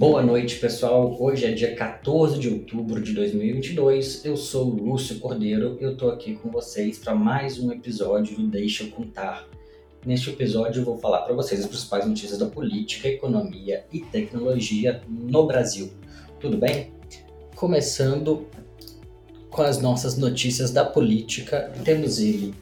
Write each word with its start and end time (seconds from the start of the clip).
Boa 0.00 0.22
noite, 0.22 0.56
pessoal. 0.56 1.14
Hoje 1.20 1.44
é 1.44 1.52
dia 1.52 1.74
14 1.76 2.38
de 2.38 2.48
outubro 2.48 3.02
de 3.02 3.12
2022. 3.12 4.24
Eu 4.24 4.34
sou 4.34 4.66
o 4.66 4.82
Lúcio 4.82 5.18
Cordeiro 5.18 5.76
e 5.78 5.84
eu 5.84 5.94
tô 5.94 6.08
aqui 6.08 6.36
com 6.36 6.50
vocês 6.50 6.98
para 6.98 7.14
mais 7.14 7.58
um 7.58 7.70
episódio 7.70 8.34
do 8.34 8.46
Deixa 8.46 8.84
eu 8.84 8.90
Contar. 8.92 9.46
Neste 10.06 10.30
episódio 10.30 10.80
eu 10.80 10.86
vou 10.86 10.96
falar 10.96 11.20
para 11.20 11.34
vocês 11.34 11.60
as 11.60 11.66
principais 11.66 12.06
notícias 12.06 12.38
da 12.38 12.46
política, 12.46 13.08
economia 13.08 13.84
e 13.92 14.00
tecnologia 14.00 15.02
no 15.06 15.46
Brasil. 15.46 15.92
Tudo 16.40 16.56
bem? 16.56 16.92
Começando 17.54 18.46
com 19.50 19.60
as 19.60 19.82
nossas 19.82 20.16
notícias 20.16 20.70
da 20.70 20.82
política, 20.82 21.74
temos 21.84 22.18
ele, 22.18 22.54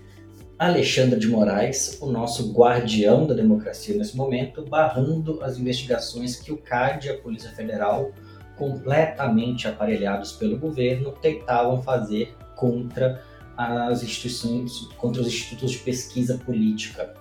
Alexandre 0.58 1.20
de 1.20 1.28
Moraes, 1.28 1.98
o 2.00 2.10
nosso 2.10 2.52
guardião 2.52 3.28
da 3.28 3.32
democracia 3.32 3.96
nesse 3.96 4.16
momento, 4.16 4.64
barrando 4.64 5.40
as 5.40 5.56
investigações 5.56 6.34
que 6.34 6.50
o 6.50 6.56
CAD 6.56 7.06
e 7.06 7.10
a 7.10 7.16
Polícia 7.16 7.50
Federal, 7.50 8.10
completamente 8.56 9.68
aparelhados 9.68 10.32
pelo 10.32 10.58
governo, 10.58 11.12
tentavam 11.12 11.80
fazer 11.80 12.34
contra 12.56 13.22
as 13.56 14.02
instituições, 14.02 14.88
contra 14.96 15.22
os 15.22 15.28
institutos 15.28 15.70
de 15.70 15.78
pesquisa 15.78 16.36
política. 16.38 17.14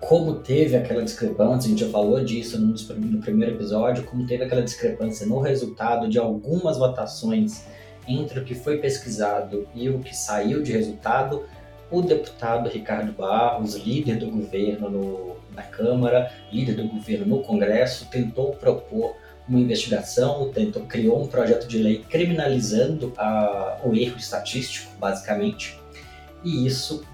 Como 0.00 0.36
teve 0.36 0.76
aquela 0.76 1.02
discrepância, 1.02 1.66
a 1.66 1.70
gente 1.70 1.84
já 1.84 1.90
falou 1.90 2.22
disso 2.24 2.56
no, 2.56 2.72
no 3.00 3.20
primeiro 3.20 3.56
episódio, 3.56 4.04
como 4.04 4.24
teve 4.24 4.44
aquela 4.44 4.62
discrepância 4.62 5.26
no 5.26 5.40
resultado 5.40 6.08
de 6.08 6.20
algumas 6.20 6.78
votações 6.78 7.64
entre 8.06 8.38
o 8.38 8.44
que 8.44 8.54
foi 8.54 8.78
pesquisado 8.78 9.66
e 9.74 9.88
o 9.88 9.98
que 9.98 10.16
saiu 10.16 10.62
de 10.62 10.70
resultado, 10.70 11.44
o 11.90 12.02
deputado 12.02 12.68
Ricardo 12.68 13.12
Barros, 13.12 13.74
líder 13.74 14.16
do 14.16 14.30
governo 14.30 14.88
no, 14.88 15.36
na 15.54 15.62
Câmara, 15.62 16.32
líder 16.52 16.74
do 16.74 16.88
governo 16.88 17.26
no 17.26 17.42
Congresso, 17.42 18.06
tentou 18.10 18.52
propor 18.52 19.16
uma 19.48 19.58
investigação, 19.58 20.50
tentou, 20.52 20.82
criou 20.82 21.22
um 21.22 21.26
projeto 21.26 21.66
de 21.66 21.78
lei 21.78 22.04
criminalizando 22.08 23.12
a, 23.18 23.80
o 23.82 23.94
erro 23.94 24.16
estatístico, 24.16 24.92
basicamente, 24.98 25.78
e 26.44 26.64
isso 26.64 27.04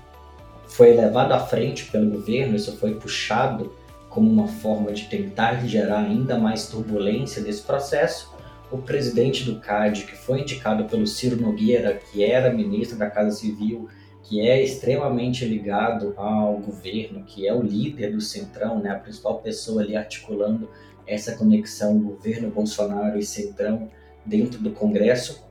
foi 0.68 0.92
levado 0.92 1.32
à 1.32 1.40
frente 1.40 1.86
pelo 1.86 2.10
governo, 2.10 2.54
isso 2.54 2.76
foi 2.76 2.94
puxado 2.96 3.74
como 4.10 4.30
uma 4.30 4.48
forma 4.48 4.92
de 4.92 5.04
tentar 5.04 5.66
gerar 5.66 6.00
ainda 6.00 6.38
mais 6.38 6.68
turbulência 6.68 7.42
nesse 7.42 7.62
processo. 7.62 8.34
O 8.70 8.78
presidente 8.78 9.44
do 9.44 9.60
CAD, 9.60 10.04
que 10.04 10.16
foi 10.16 10.40
indicado 10.40 10.84
pelo 10.84 11.06
Ciro 11.06 11.40
Nogueira, 11.40 11.94
que 11.94 12.24
era 12.24 12.52
ministro 12.52 12.98
da 12.98 13.08
Casa 13.08 13.36
Civil 13.36 13.88
que 14.28 14.40
é 14.40 14.60
extremamente 14.62 15.44
ligado 15.44 16.12
ao 16.16 16.58
governo, 16.58 17.22
que 17.24 17.46
é 17.46 17.54
o 17.54 17.62
líder 17.62 18.12
do 18.12 18.20
Centrão, 18.20 18.80
né, 18.80 18.90
a 18.90 18.98
principal 18.98 19.38
pessoa 19.38 19.82
ali 19.82 19.96
articulando 19.96 20.68
essa 21.06 21.36
conexão 21.36 21.96
governo 21.98 22.50
Bolsonaro 22.50 23.16
e 23.16 23.22
Centrão 23.22 23.88
dentro 24.24 24.58
do 24.58 24.72
Congresso, 24.72 25.44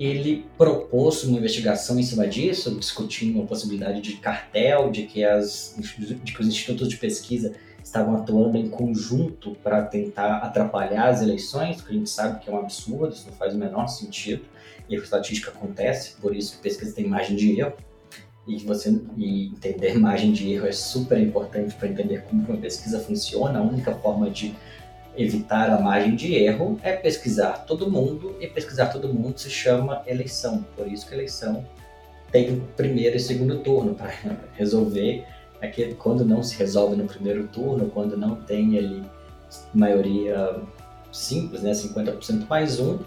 ele 0.00 0.46
propôs 0.56 1.24
uma 1.24 1.38
investigação 1.38 1.98
em 1.98 2.02
cima 2.02 2.26
disso, 2.26 2.74
discutindo 2.74 3.42
a 3.42 3.46
possibilidade 3.46 4.00
de 4.00 4.16
cartel, 4.16 4.90
de 4.90 5.02
que, 5.02 5.22
as, 5.22 5.74
de 5.78 6.32
que 6.32 6.40
os 6.40 6.48
institutos 6.48 6.88
de 6.88 6.96
pesquisa 6.96 7.54
estavam 7.84 8.16
atuando 8.16 8.56
em 8.56 8.68
conjunto 8.68 9.54
para 9.62 9.82
tentar 9.82 10.38
atrapalhar 10.38 11.08
as 11.08 11.20
eleições, 11.20 11.82
que 11.82 11.90
a 11.90 11.94
gente 11.94 12.08
sabe 12.08 12.40
que 12.40 12.48
é 12.48 12.52
um 12.52 12.58
absurdo, 12.58 13.14
isso 13.14 13.26
não 13.26 13.34
faz 13.34 13.54
o 13.54 13.58
menor 13.58 13.86
sentido, 13.88 14.44
e 14.88 14.96
a 14.96 14.98
estatística 14.98 15.50
acontece, 15.50 16.16
por 16.20 16.34
isso 16.34 16.58
pesquisa 16.60 16.94
tem 16.94 17.06
margem 17.06 17.36
de 17.36 17.60
erro 17.60 17.74
e 18.46 18.58
você 18.58 19.00
e 19.16 19.46
entender 19.46 19.94
margem 19.98 20.32
de 20.32 20.52
erro 20.52 20.66
é 20.66 20.72
super 20.72 21.18
importante 21.18 21.74
para 21.74 21.88
entender 21.88 22.22
como 22.22 22.42
uma 22.42 22.56
pesquisa 22.56 23.00
funciona. 23.00 23.58
A 23.58 23.62
única 23.62 23.94
forma 23.94 24.30
de 24.30 24.54
evitar 25.16 25.70
a 25.70 25.80
margem 25.80 26.14
de 26.14 26.34
erro 26.34 26.78
é 26.82 26.92
pesquisar 26.92 27.64
todo 27.66 27.90
mundo 27.90 28.36
e 28.40 28.46
pesquisar 28.46 28.86
todo 28.86 29.12
mundo 29.12 29.38
se 29.38 29.50
chama 29.50 30.02
eleição. 30.06 30.64
Por 30.76 30.86
isso 30.86 31.06
que 31.06 31.14
eleição 31.14 31.66
tem 32.30 32.60
primeiro 32.76 33.16
e 33.16 33.20
segundo 33.20 33.58
turno 33.58 33.94
para 33.94 34.12
resolver 34.54 35.24
aquele 35.60 35.94
quando 35.94 36.24
não 36.24 36.42
se 36.42 36.56
resolve 36.56 36.96
no 36.96 37.06
primeiro 37.06 37.46
turno, 37.48 37.88
quando 37.88 38.16
não 38.16 38.36
tem 38.36 38.76
ali 38.78 39.02
maioria 39.72 40.60
simples, 41.10 41.62
né, 41.62 41.70
50% 41.70 42.46
mais 42.48 42.78
um, 42.78 42.98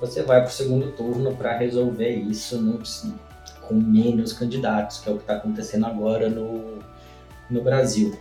você 0.00 0.22
vai 0.22 0.40
para 0.40 0.48
o 0.48 0.52
segundo 0.52 0.92
turno 0.92 1.34
para 1.36 1.56
resolver 1.58 2.10
isso 2.10 2.60
no 2.60 2.84
com 3.68 3.74
menos 3.74 4.32
candidatos, 4.32 4.98
que 4.98 5.08
é 5.08 5.12
o 5.12 5.16
que 5.16 5.22
está 5.22 5.36
acontecendo 5.36 5.86
agora 5.86 6.28
no, 6.30 6.78
no 7.50 7.62
Brasil. 7.62 8.18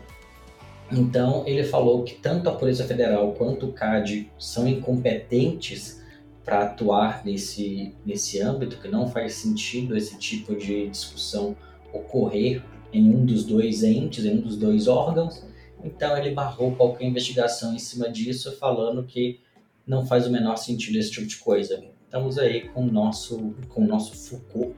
Então, 0.92 1.44
ele 1.48 1.64
falou 1.64 2.04
que 2.04 2.16
tanto 2.16 2.50
a 2.50 2.54
Polícia 2.54 2.86
Federal 2.86 3.34
quanto 3.34 3.68
o 3.68 3.74
CAD 3.74 4.30
são 4.38 4.68
incompetentes 4.68 6.02
para 6.44 6.64
atuar 6.64 7.26
nesse, 7.26 7.94
nesse 8.06 8.42
âmbito, 8.42 8.80
que 8.80 8.88
não 8.88 9.08
faz 9.08 9.34
sentido 9.34 9.98
esse 9.98 10.18
tipo 10.18 10.56
de 10.56 10.90
discussão 10.90 11.56
ocorrer 11.92 12.64
em 12.94 13.10
um 13.10 13.26
dos 13.26 13.44
dois 13.44 13.84
entes, 13.84 14.24
em 14.24 14.38
um 14.38 14.42
dos 14.42 14.58
dois 14.58 14.88
órgãos. 14.88 15.44
Então, 15.84 16.18
ele 16.18 16.32
barrou 16.32 16.74
qualquer 16.76 17.06
investigação 17.06 17.74
em 17.74 17.80
cima 17.80 18.10
disso, 18.10 18.56
falando 18.58 19.04
que 19.04 19.40
não 19.86 20.06
faz 20.06 20.26
o 20.26 20.32
menor 20.32 20.58
sentido 20.58 20.98
esse 20.98 21.12
tipo 21.12 21.28
de 21.28 21.38
coisa. 21.38 21.84
Estamos 22.06 22.38
aí 22.38 22.70
com 22.70 22.84
o 22.84 22.92
nosso, 22.92 23.54
com 23.68 23.84
o 23.84 23.88
nosso 23.88 24.16
Foucault 24.16 24.74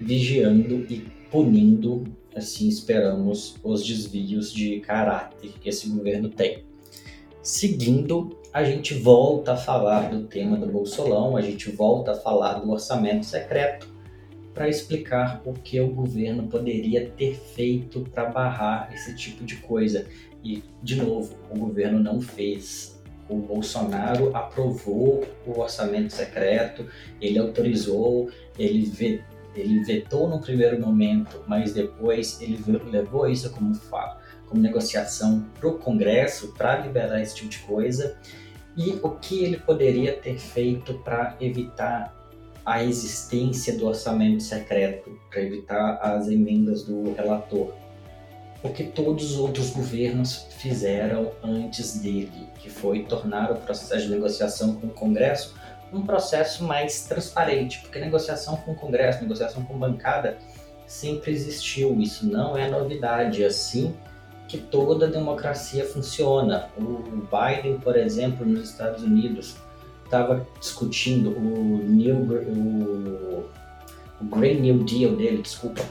vigiando 0.00 0.86
e 0.90 1.06
punindo, 1.30 2.04
assim 2.34 2.68
esperamos, 2.68 3.56
os 3.62 3.86
desvios 3.86 4.52
de 4.52 4.80
caráter 4.80 5.52
que 5.60 5.68
esse 5.68 5.88
governo 5.88 6.28
tem. 6.28 6.64
Seguindo, 7.42 8.38
a 8.52 8.64
gente 8.64 8.94
volta 8.94 9.52
a 9.52 9.56
falar 9.56 10.10
do 10.10 10.24
tema 10.24 10.56
do 10.56 10.66
Bolsolão, 10.66 11.36
a 11.36 11.40
gente 11.40 11.70
volta 11.70 12.12
a 12.12 12.16
falar 12.16 12.54
do 12.54 12.70
orçamento 12.70 13.24
secreto 13.26 13.88
para 14.52 14.68
explicar 14.68 15.40
o 15.44 15.52
que 15.52 15.80
o 15.80 15.88
governo 15.88 16.48
poderia 16.48 17.08
ter 17.10 17.34
feito 17.34 18.00
para 18.12 18.26
barrar 18.26 18.92
esse 18.92 19.14
tipo 19.14 19.44
de 19.44 19.56
coisa. 19.56 20.06
E, 20.42 20.62
de 20.82 20.96
novo, 20.96 21.36
o 21.50 21.58
governo 21.58 22.00
não 22.00 22.20
fez. 22.20 23.00
O 23.28 23.36
Bolsonaro 23.36 24.34
aprovou 24.34 25.24
o 25.46 25.60
orçamento 25.60 26.12
secreto, 26.12 26.86
ele 27.20 27.38
autorizou, 27.38 28.28
ele 28.58 28.84
ele 29.54 29.82
vetou 29.84 30.28
no 30.28 30.40
primeiro 30.40 30.80
momento, 30.80 31.42
mas 31.46 31.72
depois 31.72 32.40
ele 32.40 32.62
levou 32.90 33.28
isso 33.28 33.50
como, 33.50 33.72
como 34.46 34.60
negociação 34.60 35.44
para 35.58 35.68
o 35.68 35.78
Congresso 35.78 36.54
para 36.56 36.78
liberar 36.78 37.20
esse 37.20 37.34
tipo 37.36 37.48
de 37.48 37.58
coisa. 37.58 38.16
E 38.76 38.98
o 39.02 39.10
que 39.10 39.44
ele 39.44 39.56
poderia 39.56 40.16
ter 40.16 40.38
feito 40.38 40.94
para 40.94 41.36
evitar 41.40 42.14
a 42.64 42.84
existência 42.84 43.76
do 43.76 43.86
orçamento 43.86 44.42
secreto, 44.42 45.18
para 45.28 45.42
evitar 45.42 45.94
as 45.96 46.28
emendas 46.28 46.84
do 46.84 47.12
relator? 47.14 47.72
O 48.62 48.68
que 48.68 48.84
todos 48.84 49.32
os 49.32 49.38
outros 49.38 49.70
governos 49.70 50.46
fizeram 50.58 51.32
antes 51.42 51.98
dele, 51.98 52.48
que 52.58 52.68
foi 52.68 53.04
tornar 53.04 53.50
o 53.50 53.56
processo 53.56 54.02
de 54.02 54.10
negociação 54.10 54.74
com 54.74 54.88
o 54.88 54.90
Congresso 54.90 55.54
um 55.92 56.02
processo 56.02 56.64
mais 56.64 57.04
transparente, 57.04 57.80
porque 57.80 57.98
negociação 57.98 58.56
com 58.56 58.72
o 58.72 58.74
Congresso, 58.74 59.22
negociação 59.22 59.64
com 59.64 59.78
bancada 59.78 60.38
sempre 60.86 61.30
existiu, 61.32 62.00
isso 62.00 62.26
não 62.26 62.56
é 62.56 62.68
novidade, 62.68 63.42
é 63.42 63.46
assim 63.46 63.94
que 64.48 64.58
toda 64.58 65.06
democracia 65.06 65.84
funciona. 65.84 66.68
O 66.76 67.22
Biden, 67.30 67.78
por 67.78 67.96
exemplo, 67.96 68.44
nos 68.44 68.70
Estados 68.70 69.04
Unidos, 69.04 69.56
estava 70.04 70.44
discutindo 70.58 71.30
o, 71.30 71.78
New, 71.84 72.16
o, 74.20 74.24
Green 74.24 74.60
New 74.60 74.82
Deal 74.82 75.14
dele, 75.14 75.40
desculpa, 75.42 75.82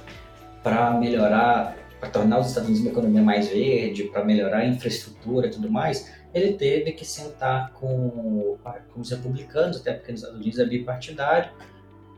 para 0.62 0.92
melhorar, 0.92 1.78
para 2.00 2.10
tornar 2.10 2.40
os 2.40 2.48
Estados 2.48 2.70
Unidos 2.70 2.86
uma 2.86 2.92
economia 2.92 3.22
mais 3.22 3.50
verde, 3.50 4.06
para 4.06 4.24
melhorar 4.24 4.60
a 4.60 4.66
infraestrutura 4.66 5.48
e 5.48 5.50
tudo 5.50 5.70
mais, 5.70 6.12
ele 6.34 6.54
teve 6.54 6.94
que 6.94 7.06
sentar 7.06 7.74
com, 7.74 8.58
com 8.94 9.02
os 9.02 9.10
republicanos, 9.10 9.78
até 9.78 9.94
porque 9.94 10.12
nos 10.12 10.22
Estados 10.22 10.40
Unidos 10.40 10.60
é 10.60 10.66
bipartidário, 10.66 11.52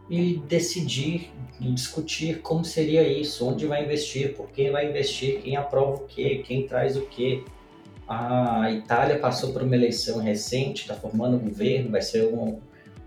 e 0.10 0.42
decidir 0.48 1.32
e 1.60 1.72
discutir 1.72 2.42
como 2.42 2.66
seria 2.66 3.08
isso, 3.08 3.48
onde 3.48 3.66
vai 3.66 3.86
investir, 3.86 4.36
por 4.36 4.52
quem 4.52 4.70
vai 4.70 4.90
investir, 4.90 5.42
quem 5.42 5.56
aprova 5.56 6.04
o 6.04 6.06
quê, 6.06 6.44
quem 6.46 6.68
traz 6.68 6.98
o 6.98 7.04
quê. 7.04 7.44
A 8.06 8.70
Itália 8.72 9.18
passou 9.20 9.54
por 9.54 9.62
uma 9.62 9.74
eleição 9.74 10.20
recente, 10.20 10.82
está 10.82 10.96
formando 10.96 11.38
um 11.38 11.40
governo, 11.40 11.92
vai 11.92 12.02
ser 12.02 12.26
um, 12.26 12.60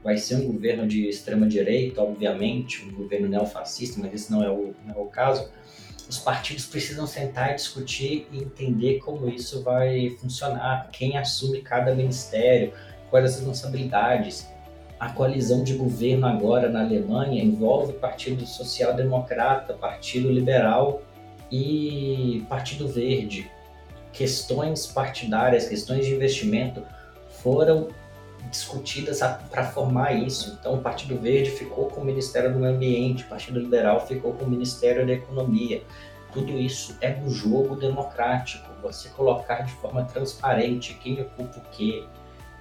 vai 0.02 0.16
ser 0.16 0.36
um 0.36 0.46
governo 0.50 0.86
de 0.86 1.06
extrema 1.06 1.46
direita, 1.46 2.00
obviamente, 2.00 2.82
um 2.86 2.92
governo 2.92 3.28
neofascista, 3.28 4.00
mas 4.00 4.14
esse 4.14 4.32
não 4.32 4.42
é 4.42 4.50
o, 4.50 4.74
não 4.86 4.94
é 4.94 4.98
o 4.98 5.06
caso 5.06 5.50
os 6.08 6.18
partidos 6.18 6.66
precisam 6.66 7.06
sentar 7.06 7.52
e 7.52 7.54
discutir 7.54 8.28
e 8.30 8.38
entender 8.38 8.98
como 8.98 9.28
isso 9.28 9.62
vai 9.62 10.10
funcionar, 10.20 10.88
quem 10.92 11.16
assume 11.16 11.62
cada 11.62 11.94
ministério, 11.94 12.72
quais 13.10 13.26
as 13.26 13.36
responsabilidades. 13.36 14.48
A 15.00 15.10
coalizão 15.10 15.64
de 15.64 15.74
governo 15.74 16.26
agora 16.26 16.68
na 16.68 16.80
Alemanha 16.80 17.42
envolve 17.42 17.94
Partido 17.94 18.46
Social 18.46 18.94
Democrata, 18.94 19.74
Partido 19.74 20.30
Liberal 20.30 21.02
e 21.50 22.44
Partido 22.48 22.86
Verde. 22.86 23.50
Questões 24.12 24.86
partidárias, 24.86 25.68
questões 25.68 26.06
de 26.06 26.14
investimento 26.14 26.82
foram 27.28 27.88
discutidas 28.50 29.20
para 29.50 29.64
formar 29.64 30.12
isso. 30.12 30.56
Então, 30.58 30.74
o 30.74 30.80
Partido 30.80 31.18
Verde 31.18 31.50
ficou 31.50 31.86
com 31.86 32.00
o 32.00 32.04
Ministério 32.04 32.52
do 32.52 32.58
Meio 32.58 32.74
Ambiente, 32.74 33.24
o 33.24 33.28
Partido 33.28 33.58
Liberal 33.58 34.06
ficou 34.06 34.32
com 34.32 34.44
o 34.44 34.50
Ministério 34.50 35.06
da 35.06 35.12
Economia. 35.12 35.82
Tudo 36.32 36.58
isso 36.58 36.96
é 37.00 37.10
do 37.12 37.30
jogo 37.30 37.76
democrático, 37.76 38.68
você 38.82 39.08
colocar 39.10 39.62
de 39.62 39.72
forma 39.72 40.04
transparente 40.04 40.98
quem 41.02 41.20
ocupa 41.20 41.58
o 41.58 41.70
quê, 41.70 42.04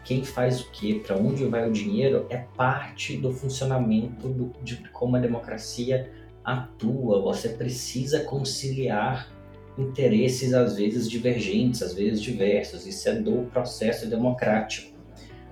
quem 0.06 0.24
faz 0.24 0.62
o 0.62 0.72
quê, 0.72 1.02
para 1.06 1.16
onde 1.16 1.46
vai 1.46 1.68
o 1.68 1.72
dinheiro, 1.72 2.26
é 2.30 2.38
parte 2.38 3.18
do 3.18 3.32
funcionamento 3.32 4.28
do, 4.28 4.54
de 4.62 4.78
como 4.90 5.16
a 5.16 5.20
democracia 5.20 6.12
atua. 6.44 7.22
Você 7.22 7.50
precisa 7.50 8.20
conciliar 8.20 9.32
interesses 9.78 10.54
às 10.54 10.76
vezes 10.76 11.10
divergentes, 11.10 11.82
às 11.82 11.94
vezes 11.94 12.22
diversos. 12.22 12.86
Isso 12.86 13.10
é 13.10 13.16
do 13.16 13.50
processo 13.52 14.08
democrático 14.08 14.93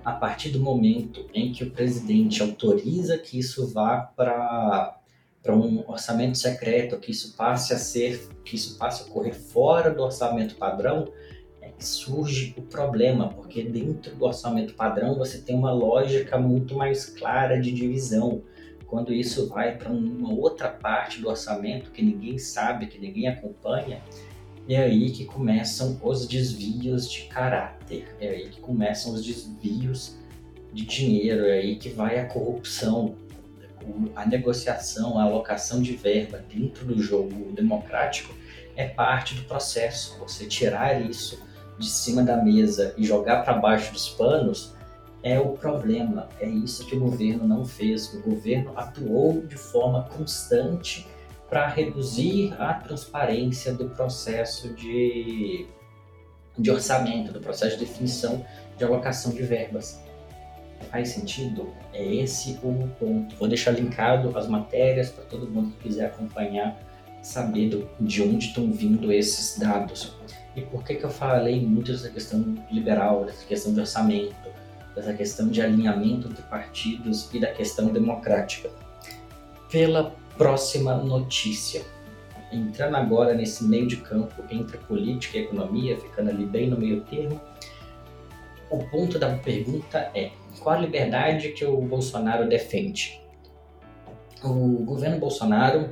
a 0.04 0.12
partir 0.12 0.50
do 0.50 0.60
momento 0.60 1.26
em 1.32 1.52
que 1.52 1.64
o 1.64 1.70
presidente 1.70 2.42
autoriza 2.42 3.18
que 3.18 3.38
isso 3.38 3.66
vá 3.68 3.98
para 3.98 4.98
para 5.42 5.56
um 5.56 5.82
orçamento 5.88 6.38
secreto, 6.38 6.98
que 6.98 7.10
isso 7.10 7.34
passe 7.36 7.74
a 7.74 7.78
ser, 7.78 8.28
que 8.44 8.54
isso 8.54 8.78
passe 8.78 9.02
a 9.02 9.06
ocorrer 9.06 9.34
fora 9.34 9.90
do 9.90 10.00
orçamento 10.00 10.54
padrão, 10.54 11.12
é 11.60 11.68
que 11.68 11.84
surge 11.84 12.54
o 12.56 12.62
problema, 12.62 13.28
porque 13.28 13.64
dentro 13.64 14.14
do 14.14 14.24
orçamento 14.24 14.74
padrão 14.74 15.16
você 15.16 15.38
tem 15.38 15.56
uma 15.56 15.72
lógica 15.72 16.38
muito 16.38 16.76
mais 16.76 17.06
clara 17.06 17.60
de 17.60 17.72
divisão. 17.72 18.42
Quando 18.86 19.12
isso 19.12 19.48
vai 19.48 19.76
para 19.76 19.90
uma 19.90 20.32
outra 20.32 20.68
parte 20.68 21.20
do 21.20 21.28
orçamento 21.28 21.90
que 21.90 22.02
ninguém 22.02 22.38
sabe, 22.38 22.86
que 22.86 22.98
ninguém 22.98 23.26
acompanha, 23.26 24.00
é 24.68 24.76
aí 24.76 25.10
que 25.10 25.24
começam 25.24 25.98
os 26.02 26.26
desvios 26.26 27.10
de 27.10 27.22
caráter, 27.22 28.14
é 28.20 28.28
aí 28.28 28.48
que 28.48 28.60
começam 28.60 29.12
os 29.12 29.24
desvios 29.24 30.16
de 30.72 30.84
dinheiro, 30.84 31.46
é 31.46 31.58
aí 31.58 31.76
que 31.76 31.88
vai 31.88 32.18
a 32.18 32.26
corrupção, 32.26 33.16
a 34.14 34.24
negociação, 34.24 35.18
a 35.18 35.24
alocação 35.24 35.82
de 35.82 35.96
verba 35.96 36.42
dentro 36.48 36.84
do 36.86 37.02
jogo 37.02 37.52
democrático 37.52 38.32
é 38.76 38.86
parte 38.86 39.34
do 39.34 39.42
processo. 39.42 40.18
Você 40.20 40.46
tirar 40.46 41.00
isso 41.00 41.42
de 41.78 41.88
cima 41.88 42.22
da 42.22 42.36
mesa 42.36 42.94
e 42.96 43.04
jogar 43.04 43.42
para 43.42 43.54
baixo 43.54 43.92
dos 43.92 44.08
panos 44.10 44.74
é 45.22 45.38
o 45.38 45.50
problema. 45.50 46.28
É 46.40 46.48
isso 46.48 46.86
que 46.86 46.96
o 46.96 47.00
governo 47.00 47.46
não 47.46 47.64
fez. 47.64 48.12
O 48.14 48.22
governo 48.22 48.72
atuou 48.76 49.42
de 49.42 49.56
forma 49.56 50.04
constante 50.04 51.06
para 51.52 51.68
reduzir 51.68 52.54
a 52.58 52.72
transparência 52.72 53.74
do 53.74 53.90
processo 53.90 54.72
de, 54.72 55.66
de 56.56 56.70
orçamento, 56.70 57.30
do 57.30 57.40
processo 57.40 57.76
de 57.76 57.84
definição 57.84 58.42
de 58.78 58.82
alocação 58.82 59.34
de 59.34 59.42
verbas. 59.42 60.02
Faz 60.90 61.10
sentido? 61.10 61.74
É 61.92 62.02
esse 62.02 62.58
o 62.62 62.88
ponto. 62.98 63.36
Vou 63.36 63.46
deixar 63.46 63.72
linkado 63.72 64.32
as 64.34 64.48
matérias 64.48 65.10
para 65.10 65.24
todo 65.24 65.46
mundo 65.46 65.72
que 65.72 65.88
quiser 65.88 66.06
acompanhar, 66.06 66.74
saber 67.20 67.68
do, 67.68 67.86
de 68.00 68.22
onde 68.22 68.46
estão 68.46 68.72
vindo 68.72 69.12
esses 69.12 69.58
dados. 69.58 70.16
E 70.56 70.62
por 70.62 70.82
que, 70.82 70.94
que 70.94 71.04
eu 71.04 71.10
falei 71.10 71.60
muito 71.60 71.92
dessa 71.92 72.08
questão 72.08 72.54
liberal, 72.70 73.26
dessa 73.26 73.44
questão 73.44 73.74
de 73.74 73.80
orçamento, 73.80 74.48
dessa 74.96 75.12
questão 75.12 75.48
de 75.48 75.60
alinhamento 75.60 76.28
entre 76.28 76.42
partidos 76.44 77.28
e 77.30 77.38
da 77.38 77.52
questão 77.52 77.88
democrática? 77.88 78.70
Pela 79.70 80.21
Próxima 80.36 80.94
notícia. 80.94 81.82
Entrando 82.50 82.96
agora 82.96 83.34
nesse 83.34 83.64
meio 83.64 83.86
de 83.86 83.96
campo 83.96 84.42
entre 84.50 84.78
política 84.78 85.38
e 85.38 85.42
economia, 85.42 85.98
ficando 85.98 86.30
ali 86.30 86.44
bem 86.44 86.68
no 86.68 86.78
meio 86.78 87.02
termo, 87.02 87.40
o 88.70 88.78
ponto 88.78 89.18
da 89.18 89.36
pergunta 89.36 90.10
é: 90.14 90.30
qual 90.60 90.76
a 90.76 90.78
liberdade 90.78 91.50
que 91.52 91.64
o 91.64 91.80
Bolsonaro 91.82 92.48
defende? 92.48 93.20
O 94.42 94.84
governo 94.84 95.18
Bolsonaro, 95.18 95.90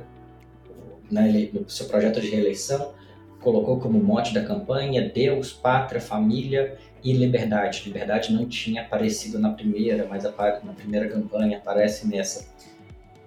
né, 1.09 1.49
no 1.53 1.69
seu 1.69 1.87
projeto 1.87 2.19
de 2.19 2.29
reeleição, 2.29 2.93
colocou 3.39 3.79
como 3.79 4.01
mote 4.01 4.33
da 4.33 4.43
campanha 4.43 5.09
Deus, 5.09 5.53
pátria, 5.53 6.01
família 6.01 6.77
e 7.03 7.13
liberdade. 7.13 7.83
Liberdade 7.85 8.33
não 8.33 8.45
tinha 8.47 8.81
aparecido 8.81 9.39
na 9.39 9.51
primeira, 9.51 10.07
mas 10.07 10.23
na 10.23 10.73
primeira 10.73 11.07
campanha 11.07 11.57
aparece 11.57 12.07
nessa. 12.07 12.49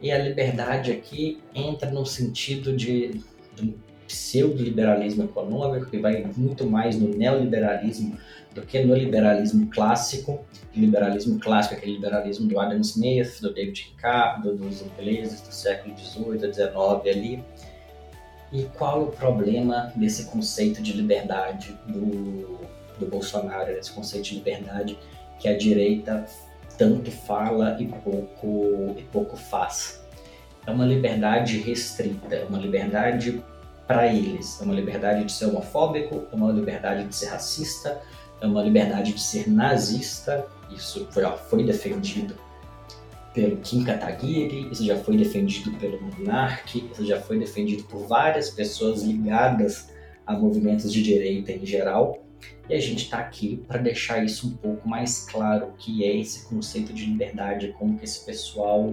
E 0.04 0.12
a 0.12 0.18
liberdade 0.18 0.92
aqui 0.92 1.40
entra 1.54 1.90
no 1.90 2.04
sentido 2.04 2.76
de, 2.76 3.22
de 3.56 3.74
pseudo-liberalismo 4.06 5.24
econômico, 5.24 5.86
que 5.86 5.96
vai 5.96 6.30
muito 6.36 6.66
mais 6.66 7.00
no 7.00 7.08
neoliberalismo 7.08 8.18
do 8.54 8.60
que 8.60 8.84
no 8.84 8.94
liberalismo 8.94 9.66
clássico. 9.70 10.44
Liberalismo 10.76 11.40
clássico 11.40 11.74
é 11.74 11.78
aquele 11.78 11.94
liberalismo 11.94 12.46
do 12.46 12.60
Adam 12.60 12.80
Smith, 12.80 13.40
do 13.40 13.54
David 13.54 13.94
Ricardo, 13.94 14.54
dos 14.54 14.82
ingleses 14.82 15.40
do 15.40 15.54
século 15.54 15.96
XVIII, 15.96 16.52
XIX 16.52 16.76
ali. 17.06 17.42
E 18.52 18.64
qual 18.76 19.04
o 19.04 19.06
problema 19.06 19.90
desse 19.96 20.26
conceito 20.26 20.82
de 20.82 20.92
liberdade 20.92 21.74
do, 21.88 22.58
do 22.98 23.06
Bolsonaro, 23.06 23.72
desse 23.72 23.90
conceito 23.90 24.24
de 24.24 24.34
liberdade 24.34 24.98
que 25.38 25.48
a 25.48 25.56
direita 25.56 26.26
tanto 26.76 27.10
fala 27.10 27.76
e 27.80 27.86
pouco, 27.86 28.94
e 28.98 29.02
pouco 29.12 29.36
faz. 29.36 30.02
É 30.66 30.70
uma 30.70 30.86
liberdade 30.86 31.58
restrita, 31.58 32.34
é 32.34 32.44
uma 32.44 32.58
liberdade 32.58 33.42
para 33.86 34.06
eles. 34.06 34.60
É 34.60 34.64
uma 34.64 34.74
liberdade 34.74 35.24
de 35.24 35.32
ser 35.32 35.46
homofóbico, 35.46 36.26
é 36.32 36.34
uma 36.34 36.50
liberdade 36.50 37.04
de 37.04 37.14
ser 37.14 37.26
racista, 37.26 38.00
é 38.40 38.46
uma 38.46 38.62
liberdade 38.62 39.12
de 39.12 39.20
ser 39.20 39.48
nazista. 39.48 40.46
Isso 40.70 41.06
já 41.14 41.32
foi 41.32 41.64
defendido 41.64 42.34
pelo 43.34 43.56
Kim 43.58 43.84
Kataguiri, 43.84 44.68
isso 44.70 44.84
já 44.84 44.96
foi 44.96 45.16
defendido 45.16 45.72
pelo 45.78 46.00
Monark, 46.00 46.88
isso 46.92 47.04
já 47.04 47.20
foi 47.20 47.38
defendido 47.38 47.82
por 47.84 48.06
várias 48.06 48.48
pessoas 48.48 49.02
ligadas 49.02 49.88
a 50.24 50.32
movimentos 50.32 50.92
de 50.92 51.02
direita 51.02 51.52
em 51.52 51.66
geral. 51.66 52.24
E 52.68 52.74
a 52.74 52.80
gente 52.80 53.04
está 53.04 53.18
aqui 53.18 53.62
para 53.68 53.78
deixar 53.78 54.24
isso 54.24 54.48
um 54.48 54.52
pouco 54.52 54.88
mais 54.88 55.26
claro, 55.26 55.74
que 55.78 56.04
é 56.04 56.16
esse 56.16 56.46
conceito 56.46 56.92
de 56.92 57.04
liberdade, 57.04 57.74
como 57.78 57.98
que 57.98 58.04
esse 58.04 58.24
pessoal 58.24 58.90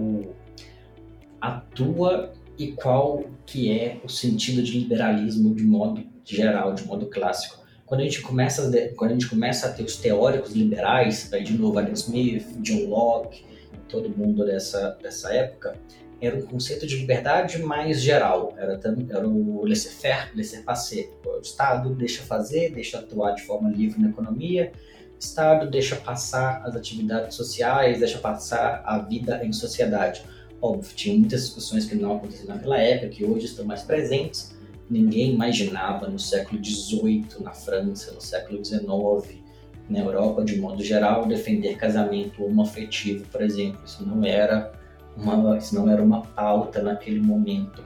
atua 1.40 2.32
e 2.58 2.72
qual 2.72 3.24
que 3.46 3.70
é 3.72 3.98
o 4.04 4.08
sentido 4.08 4.62
de 4.62 4.78
liberalismo 4.78 5.54
de 5.54 5.64
modo 5.64 6.04
geral, 6.24 6.74
de 6.74 6.84
modo 6.84 7.06
clássico. 7.06 7.62
Quando 7.86 8.00
a 8.00 8.04
gente 8.04 8.22
começa 8.22 8.68
a, 8.68 8.94
quando 8.94 9.10
a, 9.10 9.14
gente 9.14 9.28
começa 9.28 9.66
a 9.66 9.72
ter 9.72 9.82
os 9.82 9.96
teóricos 9.96 10.52
liberais, 10.52 11.32
aí 11.32 11.42
de 11.42 11.54
novo 11.54 11.78
Adam 11.78 11.92
Smith, 11.92 12.46
John 12.60 12.88
Locke, 12.88 13.44
todo 13.88 14.08
mundo 14.08 14.44
dessa, 14.44 14.96
dessa 15.02 15.34
época, 15.34 15.76
era 16.22 16.36
um 16.36 16.42
conceito 16.42 16.86
de 16.86 16.96
liberdade 16.96 17.58
mais 17.58 18.00
geral, 18.00 18.54
era, 18.56 18.80
era 19.10 19.28
o 19.28 19.64
laissez-faire, 19.64 20.30
laissez-passer. 20.36 21.10
O 21.26 21.40
Estado 21.40 21.92
deixa 21.96 22.22
fazer, 22.22 22.70
deixa 22.72 23.00
atuar 23.00 23.34
de 23.34 23.42
forma 23.42 23.68
livre 23.68 24.00
na 24.00 24.08
economia, 24.08 24.70
o 25.16 25.18
Estado 25.18 25.68
deixa 25.68 25.96
passar 25.96 26.62
as 26.64 26.76
atividades 26.76 27.34
sociais, 27.34 27.98
deixa 27.98 28.18
passar 28.18 28.84
a 28.86 28.98
vida 28.98 29.44
em 29.44 29.52
sociedade. 29.52 30.22
Óbvio, 30.60 30.94
tinha 30.94 31.18
muitas 31.18 31.46
discussões 31.46 31.86
que 31.86 31.96
não 31.96 32.16
aconteciam 32.16 32.54
naquela 32.54 32.78
época, 32.78 33.08
que 33.08 33.24
hoje 33.24 33.46
estão 33.46 33.64
mais 33.64 33.82
presentes. 33.82 34.54
Ninguém 34.88 35.32
imaginava 35.32 36.06
no 36.06 36.20
século 36.20 36.64
XVIII, 36.64 37.26
na 37.40 37.52
França, 37.52 38.12
no 38.12 38.20
século 38.20 38.64
XIX, 38.64 39.42
na 39.88 39.98
Europa, 39.98 40.44
de 40.44 40.56
modo 40.60 40.84
geral, 40.84 41.26
defender 41.26 41.76
casamento 41.76 42.44
homoafetivo, 42.44 43.26
por 43.26 43.42
exemplo. 43.42 43.80
Isso 43.84 44.06
não 44.06 44.24
era 44.24 44.72
uma, 45.16 45.56
isso 45.56 45.74
não 45.74 45.90
era 45.90 46.02
uma 46.02 46.22
pauta 46.22 46.82
naquele 46.82 47.20
momento. 47.20 47.84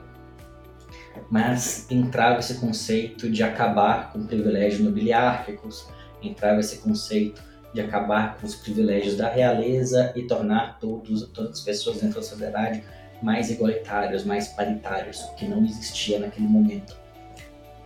Mas 1.29 1.89
entrava 1.91 2.39
esse 2.39 2.55
conceito 2.55 3.29
de 3.29 3.43
acabar 3.43 4.11
com 4.11 4.25
privilégios 4.25 4.81
nobiliárquicos, 4.81 5.87
entrava 6.21 6.59
esse 6.59 6.77
conceito 6.77 7.41
de 7.73 7.81
acabar 7.81 8.37
com 8.37 8.45
os 8.45 8.55
privilégios 8.55 9.15
da 9.15 9.29
realeza 9.29 10.11
e 10.15 10.23
tornar 10.23 10.79
todos, 10.79 11.27
todas 11.29 11.59
as 11.59 11.61
pessoas 11.61 12.01
dentro 12.01 12.15
da 12.15 12.23
sociedade 12.23 12.83
mais 13.21 13.49
igualitários, 13.49 14.23
mais 14.23 14.49
paritários, 14.49 15.21
o 15.23 15.35
que 15.35 15.47
não 15.47 15.65
existia 15.65 16.19
naquele 16.19 16.47
momento. 16.47 16.95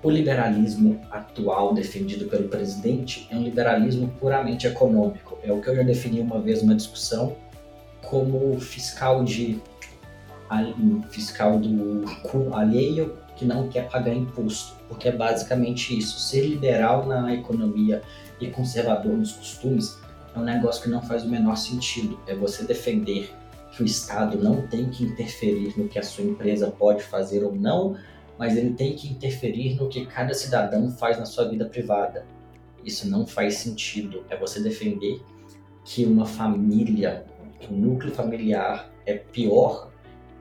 O 0.04 0.10
liberalismo 0.10 1.00
atual 1.12 1.74
defendido 1.74 2.26
pelo 2.26 2.50
presidente 2.50 3.28
é 3.32 3.36
um 3.36 3.44
liberalismo 3.44 4.08
puramente 4.20 4.66
econômico. 4.66 5.38
É 5.44 5.52
o 5.52 5.62
que 5.62 5.70
eu 5.70 5.76
já 5.76 5.84
defini 5.84 6.20
uma 6.20 6.42
vez 6.42 6.62
numa 6.64 6.76
discussão 6.76 7.36
como 8.06 8.60
fiscal 8.60 9.24
de 9.24 9.62
fiscal 11.10 11.58
do 11.60 12.04
alheio 12.54 13.18
que 13.38 13.46
não 13.46 13.70
quer 13.70 13.90
pagar 13.90 14.14
imposto, 14.14 14.76
porque 14.90 15.08
é 15.08 15.12
basicamente 15.12 15.98
isso. 15.98 16.20
Ser 16.20 16.46
liberal 16.46 17.06
na 17.06 17.34
economia 17.34 18.02
e 18.40 18.48
conservador 18.48 19.14
nos 19.14 19.32
costumes 19.32 19.98
é 20.36 20.40
um 20.40 20.44
negócio 20.44 20.84
que 20.84 20.90
não 20.90 21.02
faz 21.02 21.24
o 21.24 21.30
menor 21.30 21.56
sentido. 21.56 22.20
É 22.28 22.36
você 22.36 22.66
defender 22.66 23.34
que 23.72 23.82
o 23.82 23.86
Estado 23.86 24.38
não 24.38 24.68
tem 24.68 24.90
que 24.90 25.04
interferir 25.04 25.74
no 25.78 25.88
que 25.88 25.98
a 25.98 26.04
sua 26.04 26.26
empresa 26.26 26.70
pode 26.70 27.02
fazer 27.04 27.44
ou 27.44 27.56
não, 27.56 27.96
mas 28.38 28.58
ele 28.58 28.74
tem 28.74 28.94
que 28.94 29.08
interferir 29.08 29.76
no 29.76 29.88
que 29.88 30.06
cada 30.06 30.34
cidadão 30.34 30.92
faz 30.92 31.18
na 31.18 31.26
sua 31.26 31.48
vida 31.48 31.66
privada. 31.66 32.26
Isso 32.84 33.10
não 33.10 33.26
faz 33.26 33.56
sentido. 33.56 34.26
É 34.30 34.36
você 34.36 34.60
defender 34.60 35.22
que 35.86 36.06
uma 36.06 36.26
família, 36.26 37.26
que 37.62 37.74
um 37.74 37.78
núcleo 37.78 38.14
familiar 38.14 38.92
é 39.06 39.14
pior 39.14 39.90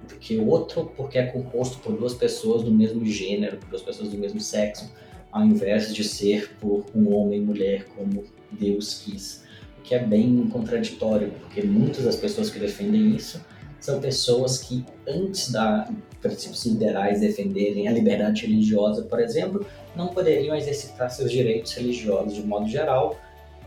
do 0.09 0.15
que 0.17 0.39
outro 0.39 0.93
porque 0.97 1.19
é 1.19 1.27
composto 1.27 1.79
por 1.79 1.97
duas 1.97 2.15
pessoas 2.15 2.63
do 2.63 2.73
mesmo 2.73 3.05
gênero, 3.05 3.59
duas 3.69 3.83
pessoas 3.83 4.11
do 4.11 4.19
mesmo 4.19 4.41
sexo, 4.41 4.91
ao 5.31 5.45
invés 5.45 5.95
de 5.95 6.03
ser 6.03 6.57
por 6.61 6.85
um 6.95 7.15
homem 7.15 7.41
e 7.41 7.45
mulher 7.45 7.87
como 7.97 8.25
Deus 8.51 9.03
quis. 9.03 9.45
O 9.79 9.83
que 9.83 9.95
é 9.95 9.99
bem 9.99 10.49
contraditório, 10.49 11.31
porque 11.41 11.63
muitas 11.63 12.05
das 12.05 12.17
pessoas 12.17 12.51
que 12.51 12.59
defendem 12.59 13.15
isso 13.15 13.45
são 13.81 14.01
pessoas 14.01 14.59
que, 14.59 14.85
antes 15.07 15.51
da 15.51 15.89
princípios 16.21 16.67
liberais 16.67 17.21
defenderem 17.21 17.89
a 17.89 17.93
liberdade 17.93 18.43
religiosa, 18.43 19.03
por 19.05 19.21
exemplo, 19.21 19.65
não 19.97 20.09
poderiam 20.09 20.55
exercitar 20.55 21.11
seus 21.11 21.31
direitos 21.31 21.73
religiosos 21.73 22.35
de 22.35 22.43
modo 22.43 22.69
geral, 22.69 23.19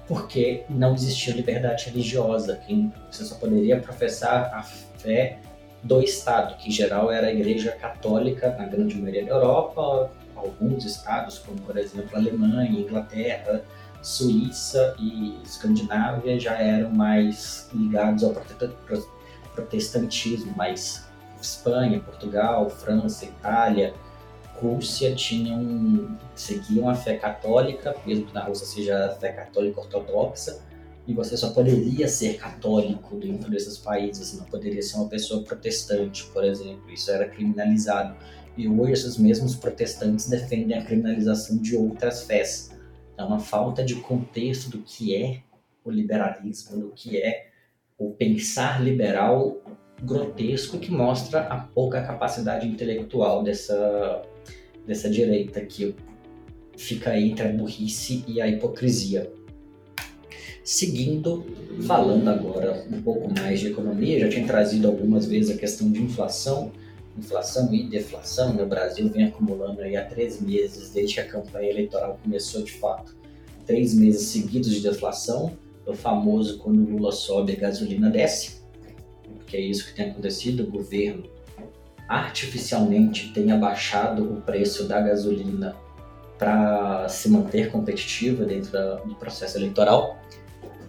porque 0.07 0.63
não 0.69 0.93
existia 0.93 1.33
liberdade 1.33 1.85
religiosa. 1.85 2.59
Você 3.09 3.23
só 3.23 3.35
poderia 3.35 3.79
professar 3.79 4.53
a 4.53 4.61
fé 4.63 5.39
do 5.81 6.01
Estado, 6.01 6.57
que 6.57 6.69
em 6.69 6.71
geral 6.71 7.11
era 7.11 7.27
a 7.27 7.33
Igreja 7.33 7.71
Católica 7.73 8.55
na 8.57 8.65
grande 8.65 8.95
maioria 8.95 9.25
da 9.25 9.31
Europa, 9.31 10.11
alguns 10.35 10.85
estados, 10.85 11.39
como 11.39 11.59
por 11.61 11.77
exemplo 11.77 12.15
Alemanha, 12.15 12.79
Inglaterra, 12.79 13.61
Suíça 14.01 14.95
e 14.99 15.37
Escandinávia, 15.43 16.39
já 16.39 16.55
eram 16.55 16.89
mais 16.89 17.69
ligados 17.73 18.23
ao 18.23 18.33
protestantismo, 19.55 20.53
mas 20.55 21.07
Espanha, 21.41 21.99
Portugal, 21.99 22.69
França, 22.69 23.25
Itália, 23.25 23.93
Rússia 24.61 25.13
tinham 25.15 26.17
seguiam 26.35 26.89
a 26.89 26.95
fé 26.95 27.17
católica, 27.17 27.95
mesmo 28.05 28.25
que 28.25 28.33
na 28.33 28.43
Rússia 28.43 28.65
seja 28.65 29.07
a 29.07 29.09
fé 29.15 29.31
católica 29.31 29.81
ortodoxa, 29.81 30.61
e 31.05 31.13
você 31.13 31.35
só 31.35 31.51
poderia 31.51 32.07
ser 32.07 32.37
católico 32.37 33.17
dentro 33.17 33.51
desses 33.51 33.77
países, 33.77 34.37
não 34.37 34.45
poderia 34.45 34.81
ser 34.81 34.97
uma 34.97 35.09
pessoa 35.09 35.43
protestante, 35.43 36.25
por 36.27 36.43
exemplo, 36.43 36.89
isso 36.89 37.11
era 37.11 37.27
criminalizado. 37.27 38.15
E 38.55 38.67
hoje 38.69 38.93
esses 38.93 39.17
mesmos 39.17 39.55
protestantes 39.55 40.29
defendem 40.29 40.77
a 40.77 40.85
criminalização 40.85 41.57
de 41.57 41.75
outras 41.75 42.23
fés. 42.23 42.71
É 43.17 43.23
uma 43.23 43.39
falta 43.39 43.83
de 43.83 43.95
contexto 43.95 44.69
do 44.69 44.79
que 44.79 45.15
é 45.15 45.41
o 45.83 45.91
liberalismo, 45.91 46.79
do 46.79 46.91
que 46.91 47.17
é 47.17 47.47
o 47.97 48.11
pensar 48.11 48.81
liberal 48.81 49.61
grotesco 50.01 50.77
que 50.79 50.91
mostra 50.91 51.41
a 51.47 51.57
pouca 51.59 52.01
capacidade 52.03 52.67
intelectual 52.67 53.43
dessa, 53.43 54.21
dessa 54.85 55.09
direita 55.09 55.61
que 55.61 55.95
fica 56.77 57.17
entre 57.19 57.47
a 57.47 57.51
burrice 57.51 58.23
e 58.27 58.41
a 58.41 58.47
hipocrisia. 58.47 59.31
Seguindo, 60.63 61.45
falando 61.85 62.27
agora 62.29 62.85
um 62.89 63.01
pouco 63.01 63.29
mais 63.37 63.59
de 63.59 63.67
economia, 63.67 64.19
já 64.19 64.29
tinha 64.29 64.47
trazido 64.47 64.87
algumas 64.87 65.25
vezes 65.25 65.55
a 65.55 65.59
questão 65.59 65.91
de 65.91 66.01
inflação, 66.01 66.71
inflação 67.17 67.73
e 67.73 67.83
deflação. 67.83 68.53
No 68.53 68.65
Brasil 68.65 69.09
vem 69.09 69.25
acumulando 69.25 69.81
aí 69.81 69.97
há 69.97 70.05
três 70.05 70.41
meses, 70.41 70.89
desde 70.89 71.15
que 71.15 71.19
a 71.19 71.27
campanha 71.27 71.69
eleitoral 71.69 72.17
começou 72.23 72.63
de 72.63 72.71
fato, 72.71 73.15
três 73.65 73.93
meses 73.93 74.27
seguidos 74.27 74.71
de 74.71 74.81
deflação, 74.81 75.57
o 75.85 75.93
famoso 75.93 76.57
quando 76.59 76.79
o 76.79 76.89
Lula 76.89 77.11
sobe 77.11 77.51
a 77.51 77.55
gasolina 77.55 78.09
desce, 78.09 78.63
que 79.45 79.57
é 79.57 79.61
isso 79.61 79.85
que 79.85 79.95
tem 79.95 80.09
acontecido, 80.09 80.63
o 80.63 80.71
governo 80.71 81.25
artificialmente 82.07 83.29
tem 83.29 83.51
abaixado 83.51 84.23
o 84.23 84.41
preço 84.41 84.87
da 84.87 85.01
gasolina 85.01 85.75
para 86.37 87.07
se 87.07 87.29
manter 87.29 87.71
competitiva 87.71 88.43
dentro 88.43 88.71
do 89.05 89.15
processo 89.15 89.57
eleitoral. 89.57 90.17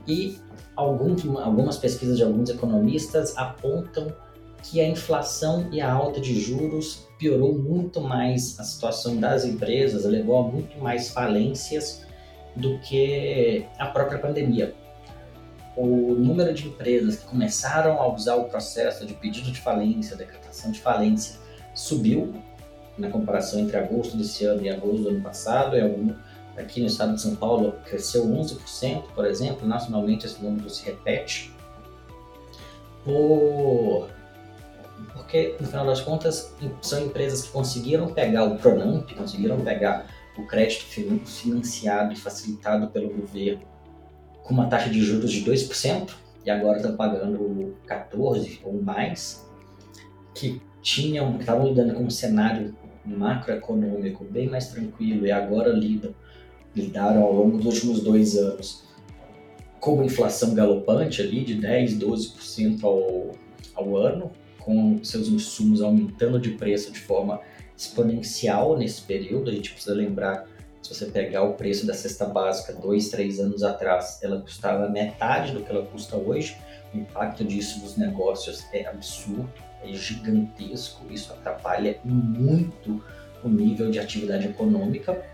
E 0.07 0.39
alguns, 0.75 1.25
algumas 1.39 1.77
pesquisas 1.77 2.17
de 2.17 2.25
alguns 2.25 2.51
economistas 2.51 3.37
apontam 3.37 4.13
que 4.63 4.81
a 4.81 4.89
inflação 4.89 5.69
e 5.71 5.81
a 5.81 5.93
alta 5.93 6.21
de 6.21 6.41
juros 6.41 7.07
piorou 7.19 7.57
muito 7.57 8.01
mais 8.01 8.59
a 8.59 8.65
situação 8.65 9.19
das 9.19 9.45
empresas, 9.45 10.05
levou 10.05 10.39
a 10.39 10.43
muito 10.43 10.79
mais 10.79 11.11
falências 11.11 12.05
do 12.57 12.79
que 12.79 13.67
a 13.79 13.87
própria 13.87 14.19
pandemia. 14.19 14.75
O 15.77 16.15
número 16.15 16.55
de 16.55 16.69
empresas 16.69 17.17
que 17.17 17.27
começaram 17.27 18.01
a 18.01 18.13
usar 18.13 18.37
o 18.37 18.45
processo 18.45 19.05
de 19.05 19.15
pedido 19.15 19.51
de 19.51 19.61
falência, 19.61 20.17
decretação 20.17 20.71
de 20.71 20.81
falência, 20.81 21.37
subiu 21.75 22.33
na 22.97 23.11
comparação 23.11 23.59
entre 23.61 23.77
agosto 23.77 24.17
desse 24.17 24.45
ano 24.45 24.63
e 24.63 24.71
agosto 24.71 25.03
do 25.03 25.09
ano 25.09 25.21
passado. 25.21 25.77
É 25.77 25.83
aqui 26.57 26.81
no 26.81 26.87
estado 26.87 27.15
de 27.15 27.21
São 27.21 27.35
Paulo 27.35 27.75
cresceu 27.85 28.25
11%, 28.27 29.03
por 29.15 29.27
exemplo, 29.27 29.67
nacionalmente 29.67 30.27
esse 30.27 30.41
número 30.43 30.71
se 30.71 30.85
repete, 30.85 31.53
por, 33.05 34.09
porque 35.13 35.57
no 35.61 35.67
final 35.67 35.87
das 35.87 36.01
contas 36.01 36.55
são 36.81 37.07
empresas 37.07 37.43
que 37.43 37.49
conseguiram 37.49 38.13
pegar 38.15 38.45
o 38.45 38.57
Pronamp, 38.57 39.11
conseguiram 39.13 39.61
pegar 39.61 40.07
o 40.39 40.47
crédito 40.47 40.85
financiado 41.27 42.13
e 42.13 42.17
facilitado 42.17 42.89
pelo 42.89 43.11
governo 43.11 43.74
com 44.45 44.55
uma 44.55 44.67
taxa 44.67 44.89
de 44.89 45.01
juros 45.01 45.33
de 45.33 45.45
2% 45.45 46.11
e 46.47 46.51
agora 46.51 46.77
estão 46.77 46.95
pagando 46.95 47.75
14% 47.89 48.61
ou 48.63 48.81
mais, 48.81 49.45
que 50.33 50.63
tinham, 50.81 51.37
estavam 51.41 51.67
lidando 51.67 51.95
com 51.95 52.05
um 52.05 52.11
cenário 52.11 52.77
macroeconômico 53.05 54.25
bem 54.25 54.49
mais 54.49 54.69
tranquilo 54.69 55.27
e 55.27 55.33
agora 55.33 55.71
lidam 55.71 56.15
lidaram 56.75 57.23
ao 57.23 57.33
longo 57.33 57.59
dos 57.59 57.67
últimos 57.67 58.01
dois 58.01 58.37
anos 58.37 58.85
com 59.85 59.95
uma 59.95 60.05
inflação 60.07 60.55
galopante 60.55 61.21
ali 61.21 61.45
de 61.45 61.55
10, 61.57 61.99
12% 61.99 62.83
ao, 62.83 63.33
ao 63.75 63.97
ano, 63.97 64.33
com 64.59 64.99
seus 65.05 65.29
insumos 65.29 65.83
aumentando 65.83 66.41
de 66.41 66.53
preço 66.53 66.91
de 66.91 67.01
forma 67.01 67.39
exponencial 67.77 68.79
nesse 68.79 69.03
período. 69.03 69.51
A 69.51 69.53
gente 69.53 69.73
precisa 69.73 69.95
lembrar, 69.95 70.49
se 70.85 70.95
você 70.95 71.07
pegar 71.07 71.43
o 71.43 71.55
preço 71.55 71.87
da 71.87 71.95
cesta 71.95 72.27
básica 72.27 72.73
dois, 72.73 73.09
três 73.09 73.41
anos 73.41 73.63
atrás, 73.63 74.19
ela 74.23 74.41
custava 74.41 74.89
metade 74.89 75.53
do 75.53 75.61
que 75.61 75.71
ela 75.71 75.85
custa 75.87 76.17
hoje. 76.17 76.57
O 76.93 76.99
impacto 76.99 77.43
disso 77.43 77.81
nos 77.81 77.97
negócios 77.97 78.65
é 78.73 78.87
absurdo, 78.87 79.51
é 79.83 79.93
gigantesco. 79.93 81.05
Isso 81.11 81.33
atrapalha 81.33 81.99
muito 82.05 83.03
o 83.43 83.49
nível 83.49 83.91
de 83.91 83.99
atividade 83.99 84.47
econômica 84.47 85.25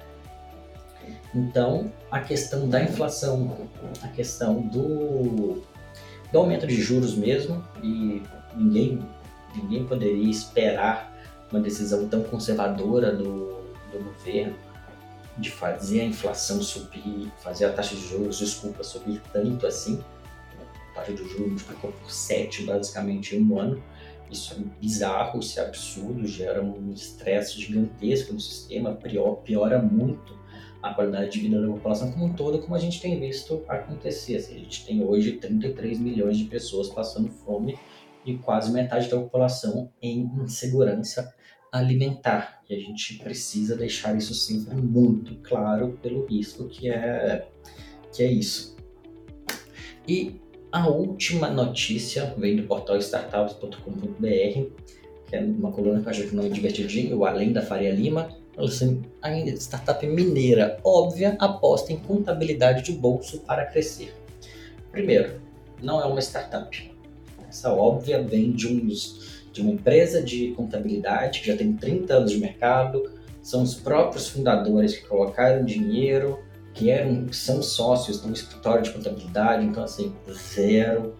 então, 1.34 1.92
a 2.10 2.20
questão 2.20 2.68
da 2.68 2.82
inflação, 2.82 3.68
a 4.02 4.08
questão 4.08 4.60
do, 4.62 5.62
do 6.32 6.38
aumento 6.38 6.66
de 6.66 6.74
juros 6.74 7.14
mesmo, 7.14 7.64
e 7.82 8.22
ninguém, 8.54 9.00
ninguém 9.54 9.86
poderia 9.86 10.28
esperar 10.28 11.12
uma 11.50 11.60
decisão 11.60 12.08
tão 12.08 12.22
conservadora 12.22 13.14
do, 13.14 13.60
do 13.92 14.04
governo 14.04 14.54
de 15.40 15.50
fazer 15.50 16.02
a 16.02 16.04
inflação 16.04 16.62
subir, 16.62 17.32
fazer 17.38 17.64
a 17.64 17.72
taxa 17.72 17.94
de 17.94 18.06
juros, 18.06 18.38
desculpa, 18.38 18.84
subir 18.84 19.20
tanto 19.32 19.66
assim. 19.66 20.02
A 20.90 20.94
taxa 20.94 21.12
de 21.12 21.26
juros 21.28 21.48
multiplicou 21.48 21.92
por 21.92 22.10
7 22.10 22.64
basicamente 22.64 23.34
em 23.34 23.42
um 23.42 23.58
ano. 23.58 23.82
Isso 24.30 24.54
é 24.54 24.80
bizarro, 24.80 25.40
isso 25.40 25.58
é 25.58 25.64
absurdo, 25.64 26.26
gera 26.26 26.62
um 26.62 26.92
estresse 26.92 27.60
gigantesco 27.60 28.32
no 28.32 28.40
sistema, 28.40 28.96
piora 29.44 29.80
muito 29.80 30.38
a 30.82 30.94
qualidade 30.94 31.32
de 31.32 31.40
vida 31.40 31.60
da 31.60 31.66
população 31.66 32.10
como 32.12 32.26
um 32.26 32.32
todo, 32.32 32.60
como 32.60 32.74
a 32.74 32.78
gente 32.78 33.00
tem 33.00 33.18
visto 33.18 33.64
acontecer. 33.68 34.36
Assim, 34.36 34.56
a 34.56 34.58
gente 34.58 34.86
tem 34.86 35.02
hoje 35.02 35.32
33 35.32 35.98
milhões 35.98 36.38
de 36.38 36.44
pessoas 36.44 36.88
passando 36.88 37.30
fome 37.30 37.78
e 38.24 38.36
quase 38.38 38.72
metade 38.72 39.08
da 39.08 39.16
população 39.16 39.90
em 40.00 40.30
insegurança 40.42 41.34
alimentar. 41.72 42.62
E 42.68 42.74
a 42.74 42.78
gente 42.78 43.18
precisa 43.18 43.76
deixar 43.76 44.16
isso 44.16 44.34
sempre 44.34 44.76
muito 44.76 45.36
claro 45.42 45.98
pelo 46.02 46.26
risco 46.26 46.68
que 46.68 46.90
é, 46.90 47.46
que 48.12 48.22
é 48.22 48.30
isso. 48.30 48.76
E 50.06 50.40
a 50.72 50.88
última 50.88 51.50
notícia 51.50 52.34
vem 52.36 52.56
do 52.56 52.62
portal 52.64 52.96
startups.com.br, 52.96 54.26
que 55.26 55.36
é 55.36 55.40
uma 55.40 55.72
coluna 55.72 56.00
que 56.00 56.06
eu 56.06 56.10
acho 56.10 56.28
que 56.28 56.34
não 56.34 56.44
é 56.44 56.48
divertidinho, 56.48 57.24
Além 57.24 57.52
da 57.52 57.62
Faria 57.62 57.92
Lima, 57.92 58.28
assim, 58.56 59.02
ainda 59.22 59.50
startup 59.52 60.04
mineira 60.06 60.78
óbvia 60.84 61.36
aposta 61.38 61.92
em 61.92 61.98
contabilidade 61.98 62.84
de 62.84 62.92
bolso 62.92 63.40
para 63.40 63.66
crescer. 63.66 64.14
Primeiro, 64.90 65.40
não 65.82 66.00
é 66.00 66.04
uma 66.04 66.20
startup. 66.20 66.90
Essa 67.48 67.72
óbvia 67.72 68.22
vem 68.22 68.52
de, 68.52 68.68
uns, 68.68 69.29
de 69.52 69.60
uma 69.60 69.72
empresa 69.72 70.22
de 70.22 70.52
contabilidade 70.52 71.40
que 71.40 71.46
já 71.46 71.56
tem 71.56 71.72
30 71.72 72.14
anos 72.14 72.30
de 72.30 72.38
mercado, 72.38 73.10
são 73.42 73.62
os 73.62 73.74
próprios 73.74 74.28
fundadores 74.28 74.96
que 74.96 75.06
colocaram 75.06 75.64
dinheiro, 75.64 76.38
que 76.74 76.90
eram, 76.90 77.32
são 77.32 77.62
sócios 77.62 78.20
do 78.20 78.32
escritório 78.32 78.82
de 78.82 78.90
contabilidade, 78.90 79.64
então 79.64 79.82
assim, 79.82 80.14
zero 80.30 81.14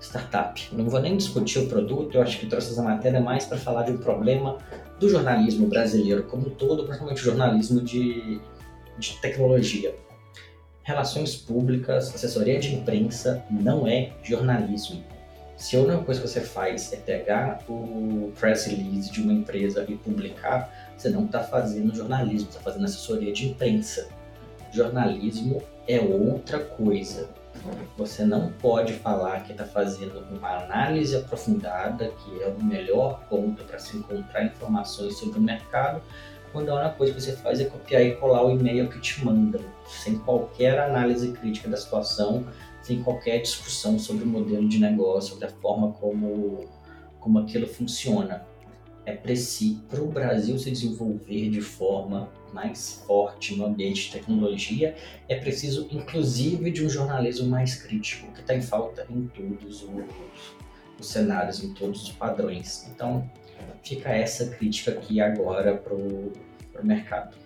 startup. 0.00 0.68
Não 0.72 0.88
vou 0.88 1.00
nem 1.00 1.16
discutir 1.16 1.60
o 1.60 1.68
produto, 1.68 2.16
eu 2.16 2.22
acho 2.22 2.38
que 2.38 2.46
trouxe 2.46 2.72
essa 2.72 2.82
matéria 2.82 3.20
mais 3.20 3.46
para 3.46 3.56
falar 3.56 3.84
de 3.84 3.92
um 3.92 3.98
problema 3.98 4.58
do 4.98 5.08
jornalismo 5.08 5.66
brasileiro 5.66 6.24
como 6.24 6.48
um 6.48 6.50
todo, 6.50 6.84
principalmente 6.84 7.22
o 7.22 7.24
jornalismo 7.24 7.80
de, 7.80 8.40
de 8.98 9.20
tecnologia. 9.20 9.94
Relações 10.82 11.36
públicas, 11.36 12.12
assessoria 12.12 12.58
de 12.58 12.74
imprensa 12.74 13.44
não 13.48 13.86
é 13.86 14.12
jornalismo. 14.22 15.02
Se 15.62 15.76
a 15.76 15.78
única 15.78 15.98
coisa 15.98 16.20
que 16.20 16.26
você 16.26 16.40
faz 16.40 16.92
é 16.92 16.96
pegar 16.96 17.60
o 17.68 18.32
press 18.36 18.66
release 18.66 19.12
de 19.12 19.22
uma 19.22 19.32
empresa 19.32 19.86
e 19.88 19.94
publicar, 19.94 20.68
você 20.96 21.08
não 21.08 21.24
está 21.24 21.40
fazendo 21.40 21.94
jornalismo, 21.94 22.48
está 22.48 22.60
fazendo 22.60 22.84
assessoria 22.84 23.32
de 23.32 23.50
imprensa. 23.50 24.08
Jornalismo 24.72 25.62
é 25.86 26.00
outra 26.00 26.58
coisa. 26.58 27.28
Você 27.96 28.24
não 28.24 28.50
pode 28.54 28.94
falar 28.94 29.44
que 29.44 29.52
está 29.52 29.64
fazendo 29.64 30.26
uma 30.36 30.64
análise 30.64 31.14
aprofundada, 31.14 32.08
que 32.08 32.42
é 32.42 32.48
o 32.48 32.60
melhor 32.60 33.20
ponto 33.30 33.62
para 33.62 33.78
se 33.78 33.96
encontrar 33.96 34.44
informações 34.44 35.16
sobre 35.16 35.38
o 35.38 35.42
mercado, 35.42 36.02
quando 36.52 36.70
a 36.70 36.74
única 36.74 36.96
coisa 36.96 37.14
que 37.14 37.20
você 37.20 37.36
faz 37.36 37.60
é 37.60 37.66
copiar 37.66 38.02
e 38.02 38.16
colar 38.16 38.44
o 38.44 38.50
e-mail 38.50 38.88
que 38.88 38.98
te 38.98 39.24
mandam, 39.24 39.60
sem 39.86 40.18
qualquer 40.18 40.80
análise 40.80 41.30
crítica 41.30 41.68
da 41.68 41.76
situação, 41.76 42.44
sem 42.82 43.02
qualquer 43.02 43.40
discussão 43.40 43.98
sobre 43.98 44.24
o 44.24 44.26
modelo 44.26 44.68
de 44.68 44.78
negócio, 44.78 45.30
sobre 45.30 45.46
a 45.46 45.50
forma 45.50 45.92
como, 45.92 46.64
como 47.20 47.38
aquilo 47.38 47.66
funciona. 47.66 48.44
É 49.04 49.12
preciso, 49.12 49.80
para 49.88 50.00
o 50.00 50.06
Brasil 50.06 50.58
se 50.58 50.70
desenvolver 50.70 51.50
de 51.50 51.60
forma 51.60 52.30
mais 52.52 53.02
forte 53.06 53.56
no 53.56 53.66
ambiente 53.66 54.06
de 54.06 54.12
tecnologia, 54.12 54.94
é 55.28 55.36
preciso, 55.36 55.88
inclusive, 55.90 56.70
de 56.70 56.84
um 56.84 56.88
jornalismo 56.88 57.48
mais 57.48 57.74
crítico, 57.74 58.30
que 58.32 58.40
está 58.40 58.54
em 58.54 58.62
falta 58.62 59.06
em 59.10 59.26
todos 59.28 59.82
os, 59.82 59.88
os 61.00 61.06
cenários, 61.06 61.62
em 61.64 61.72
todos 61.72 62.02
os 62.02 62.12
padrões. 62.12 62.88
Então, 62.94 63.28
fica 63.82 64.10
essa 64.10 64.46
crítica 64.50 64.92
aqui 64.92 65.20
agora 65.20 65.76
para 65.76 65.94
o 65.94 66.32
mercado. 66.82 67.36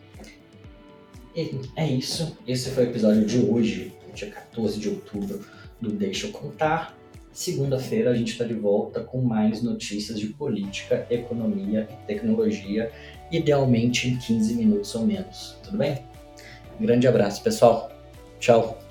E 1.35 1.61
é 1.77 1.87
isso. 1.87 2.37
Esse 2.47 2.71
foi 2.71 2.87
o 2.87 2.91
episódio 2.91 3.27
de 3.27 3.39
hoje, 3.39 3.93
dia 4.17 4.31
14 4.31 4.81
de 4.81 4.89
outubro, 4.89 5.45
do 5.81 5.91
Deixa 5.91 6.27
eu 6.27 6.33
Contar. 6.33 6.97
Segunda-feira 7.33 8.11
a 8.11 8.15
gente 8.15 8.33
está 8.33 8.45
de 8.45 8.55
volta 8.55 9.01
com 9.01 9.21
mais 9.21 9.63
notícias 9.63 10.19
de 10.19 10.29
política, 10.29 11.07
economia 11.11 11.87
e 11.91 12.07
tecnologia, 12.07 12.91
idealmente 13.31 14.09
em 14.09 14.17
15 14.17 14.55
minutos 14.55 14.95
ou 14.95 15.07
menos. 15.07 15.57
Tudo 15.63 15.77
bem? 15.77 16.03
Grande 16.81 17.07
abraço, 17.07 17.43
pessoal. 17.43 17.91
Tchau. 18.41 18.86